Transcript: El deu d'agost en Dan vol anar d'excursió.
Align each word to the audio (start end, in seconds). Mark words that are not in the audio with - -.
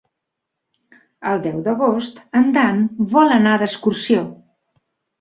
El 1.33 1.43
deu 1.43 1.59
d'agost 1.69 2.19
en 2.41 2.51
Dan 2.57 2.83
vol 3.15 3.39
anar 3.39 3.55
d'excursió. 3.67 4.29